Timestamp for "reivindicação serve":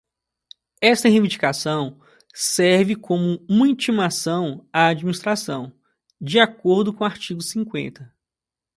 1.09-2.95